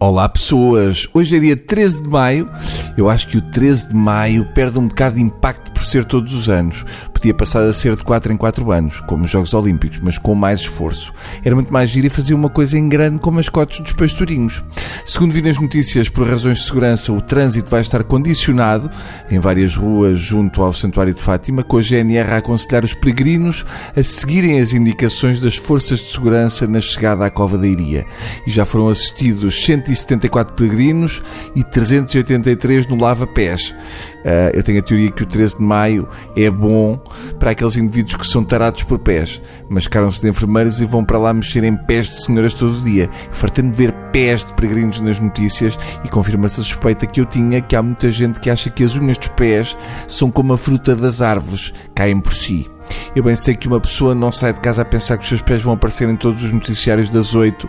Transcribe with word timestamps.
Olá 0.00 0.28
pessoas, 0.28 1.08
hoje 1.12 1.36
é 1.36 1.40
dia 1.40 1.56
13 1.56 2.04
de 2.04 2.08
maio. 2.08 2.48
Eu 2.96 3.10
acho 3.10 3.26
que 3.26 3.36
o 3.36 3.42
13 3.42 3.88
de 3.88 3.96
maio 3.96 4.44
perde 4.54 4.78
um 4.78 4.86
bocado 4.86 5.16
de 5.16 5.22
impacto 5.22 5.72
por 5.72 5.84
ser 5.84 6.04
todos 6.04 6.32
os 6.34 6.48
anos. 6.48 6.84
Podia 7.18 7.34
passar 7.34 7.64
a 7.64 7.72
ser 7.72 7.96
de 7.96 8.04
4 8.04 8.32
em 8.32 8.36
4 8.36 8.70
anos, 8.70 9.00
como 9.00 9.24
os 9.24 9.30
Jogos 9.30 9.52
Olímpicos, 9.52 9.98
mas 10.00 10.16
com 10.16 10.36
mais 10.36 10.60
esforço. 10.60 11.12
Era 11.44 11.52
muito 11.52 11.72
mais 11.72 11.90
giro 11.90 12.06
e 12.06 12.10
fazia 12.10 12.36
uma 12.36 12.48
coisa 12.48 12.78
em 12.78 12.88
grande 12.88 13.18
com 13.18 13.32
mascotes 13.32 13.80
dos 13.80 13.92
pastorinhos. 13.92 14.64
Segundo 15.04 15.32
vi 15.32 15.42
nas 15.42 15.58
notícias, 15.58 16.08
por 16.08 16.28
razões 16.28 16.58
de 16.58 16.64
segurança, 16.64 17.12
o 17.12 17.20
trânsito 17.20 17.72
vai 17.72 17.80
estar 17.80 18.04
condicionado 18.04 18.88
em 19.28 19.40
várias 19.40 19.74
ruas 19.74 20.20
junto 20.20 20.62
ao 20.62 20.72
Santuário 20.72 21.12
de 21.12 21.20
Fátima, 21.20 21.64
com 21.64 21.78
a 21.78 21.82
GNR 21.82 22.34
a 22.34 22.36
aconselhar 22.36 22.84
os 22.84 22.94
peregrinos 22.94 23.66
a 23.96 24.02
seguirem 24.04 24.60
as 24.60 24.72
indicações 24.72 25.40
das 25.40 25.56
forças 25.56 25.98
de 25.98 26.06
segurança 26.12 26.68
na 26.68 26.80
chegada 26.80 27.26
à 27.26 27.30
Cova 27.30 27.58
da 27.58 27.66
Iria. 27.66 28.06
E 28.46 28.50
já 28.52 28.64
foram 28.64 28.88
assistidos 28.88 29.60
174 29.64 30.54
peregrinos 30.54 31.20
e 31.56 31.64
383 31.64 32.86
no 32.86 32.94
Lava 32.94 33.26
Pés. 33.26 33.74
Uh, 34.18 34.54
eu 34.54 34.62
tenho 34.62 34.78
a 34.78 34.82
teoria 34.82 35.10
que 35.10 35.22
o 35.22 35.26
13 35.26 35.56
de 35.56 35.62
maio 35.62 36.08
é 36.36 36.48
bom 36.50 37.00
para 37.38 37.50
aqueles 37.50 37.76
indivíduos 37.76 38.16
que 38.16 38.26
são 38.26 38.44
tarados 38.44 38.82
por 38.84 38.98
pés, 38.98 39.40
mascaram-se 39.68 40.20
de 40.20 40.28
enfermeiros 40.28 40.80
e 40.80 40.84
vão 40.84 41.04
para 41.04 41.18
lá 41.18 41.32
mexer 41.32 41.64
em 41.64 41.76
pés 41.76 42.06
de 42.06 42.22
senhoras 42.22 42.54
todo 42.54 42.78
o 42.78 42.80
dia. 42.80 43.08
Fartando 43.30 43.72
de 43.72 43.86
ver 43.86 43.92
pés 44.12 44.44
de 44.44 44.54
peregrinos 44.54 45.00
nas 45.00 45.20
notícias 45.20 45.78
e 46.04 46.08
confirma-se 46.08 46.60
a 46.60 46.64
suspeita 46.64 47.06
que 47.06 47.20
eu 47.20 47.26
tinha 47.26 47.60
que 47.60 47.76
há 47.76 47.82
muita 47.82 48.10
gente 48.10 48.40
que 48.40 48.50
acha 48.50 48.70
que 48.70 48.84
as 48.84 48.96
unhas 48.96 49.18
dos 49.18 49.28
pés 49.28 49.76
são 50.06 50.30
como 50.30 50.52
a 50.52 50.58
fruta 50.58 50.94
das 50.94 51.20
árvores, 51.22 51.72
caem 51.94 52.20
por 52.20 52.34
si. 52.34 52.66
Eu 53.14 53.22
bem 53.22 53.36
sei 53.36 53.54
que 53.54 53.68
uma 53.68 53.80
pessoa 53.80 54.14
não 54.14 54.30
sai 54.32 54.52
de 54.52 54.60
casa 54.60 54.82
a 54.82 54.84
pensar 54.84 55.16
que 55.16 55.22
os 55.22 55.28
seus 55.28 55.42
pés 55.42 55.62
vão 55.62 55.74
aparecer 55.74 56.08
em 56.08 56.16
todos 56.16 56.44
os 56.44 56.52
noticiários 56.52 57.08
das 57.08 57.34
oito, 57.34 57.68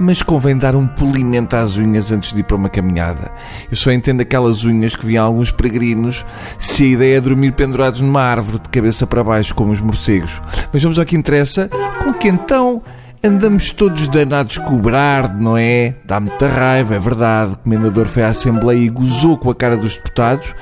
mas 0.00 0.22
convém 0.22 0.56
dar 0.56 0.74
um 0.74 0.86
polimento 0.86 1.54
às 1.54 1.76
unhas 1.76 2.10
antes 2.10 2.32
de 2.32 2.40
ir 2.40 2.42
para 2.44 2.56
uma 2.56 2.70
caminhada. 2.70 3.30
Eu 3.70 3.76
só 3.76 3.92
entendo 3.92 4.22
aquelas 4.22 4.64
unhas 4.64 4.96
que 4.96 5.04
viam 5.04 5.26
alguns 5.26 5.52
peregrinos 5.52 6.24
se 6.58 6.84
a 6.84 6.86
ideia 6.86 7.18
é 7.18 7.20
dormir 7.20 7.52
pendurados 7.52 8.00
numa 8.00 8.22
árvore 8.22 8.60
de 8.60 8.68
cabeça 8.70 9.06
para 9.06 9.22
baixo, 9.22 9.54
como 9.54 9.72
os 9.72 9.80
morcegos. 9.80 10.40
Mas 10.72 10.82
vamos 10.82 10.98
ao 10.98 11.04
que 11.04 11.16
interessa, 11.16 11.68
com 12.02 12.14
que 12.14 12.28
então 12.28 12.82
Andamos 13.22 13.70
todos 13.70 14.08
danados 14.08 14.56
com 14.56 14.76
o 14.76 14.78
Brard, 14.78 15.42
não 15.42 15.54
é? 15.54 15.94
Dá 16.06 16.18
muita 16.18 16.48
raiva, 16.48 16.94
é 16.94 16.98
verdade. 16.98 17.52
O 17.52 17.58
comendador 17.58 18.06
foi 18.06 18.22
à 18.22 18.28
Assembleia 18.28 18.78
e 18.78 18.88
gozou 18.88 19.36
com 19.36 19.50
a 19.50 19.54
cara 19.54 19.76
dos 19.76 19.94
deputados, 19.94 20.54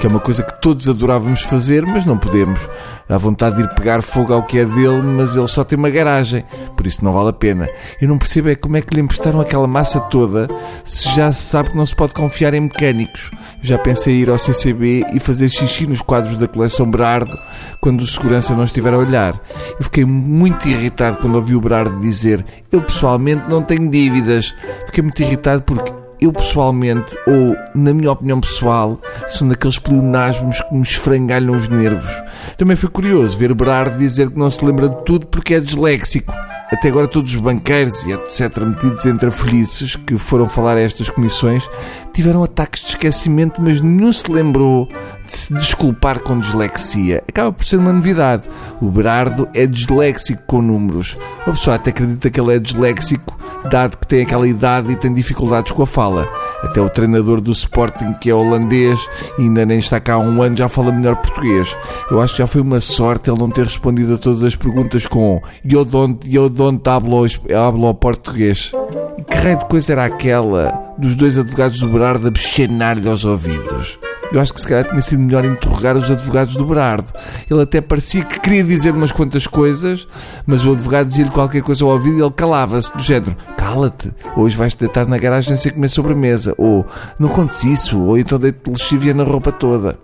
que 0.00 0.06
é 0.06 0.08
uma 0.08 0.18
coisa 0.18 0.42
que 0.42 0.58
todos 0.62 0.88
adorávamos 0.88 1.42
fazer, 1.42 1.84
mas 1.84 2.06
não 2.06 2.16
podemos. 2.16 2.70
Dá 3.06 3.18
vontade 3.18 3.56
de 3.56 3.62
ir 3.62 3.68
pegar 3.74 4.00
fogo 4.02 4.32
ao 4.32 4.42
que 4.42 4.58
é 4.58 4.64
dele, 4.64 5.02
mas 5.02 5.36
ele 5.36 5.46
só 5.46 5.62
tem 5.62 5.78
uma 5.78 5.90
garagem, 5.90 6.42
por 6.74 6.86
isso 6.86 7.04
não 7.04 7.12
vale 7.12 7.28
a 7.28 7.32
pena. 7.34 7.68
Eu 8.00 8.08
não 8.08 8.18
percebo 8.18 8.48
é 8.48 8.56
como 8.56 8.78
é 8.78 8.80
que 8.80 8.94
lhe 8.94 9.00
emprestaram 9.00 9.40
aquela 9.40 9.66
massa 9.66 10.00
toda, 10.00 10.48
se 10.84 11.14
já 11.14 11.30
se 11.30 11.42
sabe 11.42 11.70
que 11.70 11.76
não 11.76 11.86
se 11.86 11.94
pode 11.94 12.14
confiar 12.14 12.54
em 12.54 12.60
mecânicos. 12.60 13.30
Já 13.60 13.78
pensei 13.78 14.14
em 14.14 14.20
ir 14.22 14.30
ao 14.30 14.38
CCB 14.38 15.06
e 15.12 15.20
fazer 15.20 15.48
xixi 15.48 15.86
nos 15.86 16.00
quadros 16.00 16.36
da 16.36 16.48
coleção 16.48 16.90
Brardo 16.90 17.38
quando 17.80 18.00
o 18.00 18.06
segurança 18.06 18.56
não 18.56 18.64
estiver 18.64 18.92
a 18.92 18.98
olhar. 18.98 19.40
Eu 19.78 19.84
fiquei 19.84 20.04
muito 20.04 20.66
irritado 20.66 21.18
quando 21.18 21.36
ouvi 21.36 21.54
o 21.54 21.60
Brardo 21.60 22.05
dizer: 22.08 22.44
Eu 22.70 22.80
pessoalmente 22.82 23.48
não 23.48 23.62
tenho 23.62 23.90
dívidas. 23.90 24.54
Fiquei 24.86 25.02
muito 25.02 25.20
irritado 25.22 25.62
porque 25.62 25.92
eu 26.20 26.32
pessoalmente, 26.32 27.16
ou 27.26 27.54
na 27.74 27.92
minha 27.92 28.10
opinião 28.10 28.40
pessoal, 28.40 29.00
sou 29.28 29.48
daqueles 29.48 29.78
pleonasmos 29.78 30.60
que 30.62 30.74
me 30.74 30.82
esfrangalham 30.82 31.54
os 31.54 31.68
nervos. 31.68 32.22
Também 32.56 32.76
foi 32.76 32.88
curioso 32.88 33.36
ver 33.36 33.54
Berardo 33.54 33.98
dizer 33.98 34.30
que 34.30 34.38
não 34.38 34.50
se 34.50 34.64
lembra 34.64 34.88
de 34.88 35.04
tudo 35.04 35.26
porque 35.26 35.54
é 35.54 35.60
disléxico. 35.60 36.32
Até 36.70 36.88
agora 36.88 37.06
todos 37.06 37.32
os 37.32 37.40
banqueiros 37.40 38.02
e 38.04 38.12
etc. 38.12 38.58
metidos 38.58 39.06
entre 39.06 39.28
afolices 39.28 39.94
que 39.94 40.18
foram 40.18 40.46
falar 40.46 40.76
a 40.76 40.80
estas 40.80 41.08
comissões 41.08 41.68
tiveram 42.12 42.42
ataques 42.42 42.82
de 42.82 42.88
esquecimento, 42.88 43.62
mas 43.62 43.80
nenhum 43.80 44.12
se 44.12 44.30
lembrou 44.30 44.88
de 45.24 45.36
se 45.36 45.54
desculpar 45.54 46.18
com 46.20 46.40
dislexia. 46.40 47.22
Acaba 47.28 47.52
por 47.52 47.64
ser 47.64 47.76
uma 47.76 47.92
novidade. 47.92 48.44
O 48.80 48.90
Berardo 48.90 49.48
é 49.54 49.64
disléxico 49.64 50.42
com 50.46 50.60
números. 50.60 51.16
A 51.42 51.50
pessoa 51.50 51.76
até 51.76 51.90
acredita 51.90 52.30
que 52.30 52.40
ele 52.40 52.56
é 52.56 52.58
disléxico, 52.58 53.38
dado 53.68 53.98
que 53.98 54.06
tem 54.06 54.22
aquela 54.22 54.46
idade 54.46 54.92
e 54.92 54.96
tem 54.96 55.12
dificuldades 55.12 55.72
com 55.72 55.82
a 55.82 55.86
fala. 55.86 56.28
Até 56.62 56.80
o 56.80 56.88
treinador 56.88 57.40
do 57.40 57.52
Sporting, 57.52 58.14
que 58.14 58.30
é 58.30 58.34
holandês 58.34 58.98
ainda 59.38 59.64
nem 59.66 59.78
está 59.78 60.00
cá 60.00 60.14
há 60.14 60.18
um 60.18 60.42
ano, 60.42 60.56
já 60.56 60.68
fala 60.68 60.92
melhor 60.92 61.16
português. 61.16 61.76
Eu 62.10 62.20
acho 62.20 62.34
que 62.34 62.38
já 62.38 62.46
foi 62.46 62.60
uma 62.60 62.80
sorte 62.80 63.30
ele 63.30 63.38
não 63.38 63.50
ter 63.50 63.64
respondido 63.64 64.14
a 64.14 64.18
todas 64.18 64.42
as 64.42 64.56
perguntas 64.56 65.06
com 65.06 65.40
Eu 65.64 65.84
don't, 65.84 66.18
eu 66.32 66.48
don't 66.48 66.88
hablo, 66.88 67.24
hablo 67.54 67.94
português. 67.94 68.72
E 69.18 69.22
que 69.22 69.36
raio 69.36 69.58
de 69.58 69.66
coisa 69.66 69.92
era 69.92 70.04
aquela 70.04 70.86
dos 70.98 71.14
dois 71.14 71.38
advogados 71.38 71.78
do 71.78 71.88
Berardo 71.88 72.28
a 72.28 72.30
bechenar-lhe 72.30 73.08
aos 73.08 73.24
ouvidos. 73.24 73.98
Eu 74.32 74.40
acho 74.40 74.52
que 74.52 74.60
se 74.60 74.66
calhar 74.66 74.84
tinha 74.84 75.00
sido 75.00 75.22
melhor 75.22 75.44
interrogar 75.44 75.96
os 75.96 76.10
advogados 76.10 76.56
do 76.56 76.64
Berardo. 76.64 77.12
Ele 77.48 77.62
até 77.62 77.80
parecia 77.80 78.24
que 78.24 78.40
queria 78.40 78.64
dizer 78.64 78.92
umas 78.92 79.12
quantas 79.12 79.46
coisas, 79.46 80.06
mas 80.44 80.64
o 80.64 80.72
advogado 80.72 81.06
dizia-lhe 81.06 81.30
qualquer 81.30 81.62
coisa 81.62 81.84
ao 81.84 81.90
ouvido 81.92 82.18
e 82.18 82.22
ele 82.22 82.32
calava-se, 82.32 82.92
do 82.96 83.02
género: 83.02 83.36
Cala-te, 83.66 84.12
hoje 84.36 84.56
vais-te 84.56 84.78
deitar 84.78 85.08
na 85.08 85.18
garagem 85.18 85.56
sem 85.56 85.72
comer 85.72 85.88
sobremesa, 85.88 86.54
ou 86.56 86.86
não 87.18 87.28
contes 87.28 87.64
isso, 87.64 88.00
ou 88.00 88.16
então 88.16 88.38
deito 88.38 88.70
lexívia 88.70 89.12
na 89.12 89.24
roupa 89.24 89.50
toda. 89.50 89.98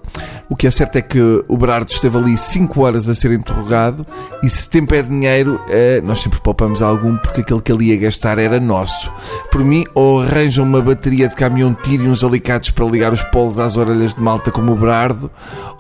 O 0.50 0.56
que 0.56 0.66
é 0.66 0.70
certo 0.72 0.96
é 0.96 1.00
que 1.00 1.20
o 1.46 1.56
Berardo 1.56 1.88
esteve 1.88 2.18
ali 2.18 2.36
5 2.36 2.82
horas 2.82 3.08
a 3.08 3.14
ser 3.14 3.30
interrogado 3.30 4.04
e 4.42 4.50
se 4.50 4.68
tempo 4.68 4.92
é 4.96 5.00
dinheiro, 5.00 5.60
eh, 5.68 6.00
nós 6.02 6.18
sempre 6.18 6.40
poupamos 6.40 6.82
algum 6.82 7.16
porque 7.16 7.42
aquele 7.42 7.60
que 7.60 7.70
ele 7.70 7.84
ia 7.84 7.96
gastar 7.98 8.36
era 8.36 8.58
nosso. 8.58 9.12
Por 9.48 9.64
mim, 9.64 9.84
ou 9.94 10.22
arranjam 10.22 10.64
uma 10.64 10.82
bateria 10.82 11.28
de 11.28 11.36
caminhão 11.36 11.72
tiro 11.72 12.02
e 12.02 12.08
uns 12.08 12.24
alicates 12.24 12.70
para 12.70 12.84
ligar 12.84 13.12
os 13.12 13.22
polos 13.22 13.60
às 13.60 13.76
orelhas 13.76 14.12
de 14.12 14.20
malta 14.20 14.50
como 14.50 14.72
o 14.72 14.76
Berardo, 14.76 15.30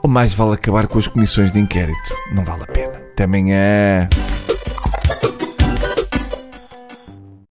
ou 0.04 0.08
mais 0.08 0.32
vale 0.32 0.54
acabar 0.54 0.86
com 0.86 1.00
as 1.00 1.08
comissões 1.08 1.52
de 1.52 1.58
inquérito. 1.58 2.14
Não 2.32 2.44
vale 2.44 2.62
a 2.62 2.66
pena. 2.66 3.02
Até 3.12 3.24
amanhã. 3.24 4.08